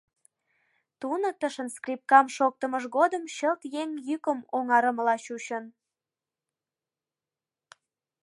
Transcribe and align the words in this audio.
Туныктышын 0.99 1.67
скрипкам 1.75 2.25
шоктымыж 2.35 2.83
годым 2.95 3.23
чылт 3.35 3.61
еҥ 3.81 3.89
йӱкым 4.07 4.39
оҥарымыла 4.57 5.15
чучын. 5.25 5.65